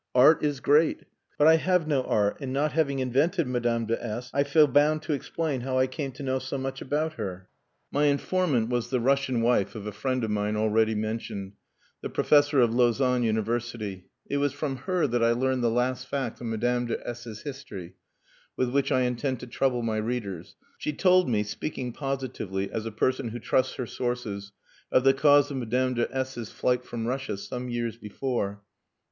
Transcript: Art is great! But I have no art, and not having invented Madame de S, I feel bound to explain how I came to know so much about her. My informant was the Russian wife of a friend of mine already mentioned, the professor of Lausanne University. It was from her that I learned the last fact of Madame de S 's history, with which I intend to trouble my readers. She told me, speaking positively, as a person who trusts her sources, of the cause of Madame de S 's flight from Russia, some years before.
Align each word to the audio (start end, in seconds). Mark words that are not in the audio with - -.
Art 0.15 0.43
is 0.43 0.61
great! 0.61 1.01
But 1.37 1.45
I 1.45 1.57
have 1.57 1.87
no 1.87 2.01
art, 2.01 2.37
and 2.41 2.51
not 2.51 2.71
having 2.71 2.97
invented 2.97 3.45
Madame 3.45 3.85
de 3.85 4.03
S, 4.03 4.31
I 4.33 4.41
feel 4.43 4.65
bound 4.65 5.03
to 5.03 5.13
explain 5.13 5.61
how 5.61 5.77
I 5.77 5.85
came 5.85 6.11
to 6.13 6.23
know 6.23 6.39
so 6.39 6.57
much 6.57 6.81
about 6.81 7.13
her. 7.17 7.47
My 7.91 8.05
informant 8.05 8.69
was 8.69 8.89
the 8.89 8.99
Russian 8.99 9.43
wife 9.43 9.75
of 9.75 9.85
a 9.85 9.91
friend 9.91 10.23
of 10.23 10.31
mine 10.31 10.55
already 10.55 10.95
mentioned, 10.95 11.53
the 12.01 12.09
professor 12.09 12.61
of 12.61 12.73
Lausanne 12.73 13.21
University. 13.21 14.05
It 14.27 14.37
was 14.37 14.53
from 14.53 14.77
her 14.77 15.05
that 15.05 15.23
I 15.23 15.33
learned 15.33 15.63
the 15.63 15.69
last 15.69 16.07
fact 16.07 16.41
of 16.41 16.47
Madame 16.47 16.87
de 16.87 16.97
S 17.07 17.27
's 17.27 17.43
history, 17.43 17.93
with 18.57 18.71
which 18.71 18.91
I 18.91 19.01
intend 19.01 19.39
to 19.41 19.45
trouble 19.45 19.83
my 19.83 19.97
readers. 19.97 20.55
She 20.79 20.93
told 20.93 21.29
me, 21.29 21.43
speaking 21.43 21.93
positively, 21.93 22.71
as 22.71 22.87
a 22.87 22.91
person 22.91 23.27
who 23.27 23.37
trusts 23.37 23.75
her 23.75 23.85
sources, 23.85 24.51
of 24.91 25.03
the 25.03 25.13
cause 25.13 25.51
of 25.51 25.57
Madame 25.57 25.93
de 25.93 26.07
S 26.11 26.37
's 26.39 26.49
flight 26.51 26.83
from 26.83 27.05
Russia, 27.05 27.37
some 27.37 27.69
years 27.69 27.97
before. 27.97 28.63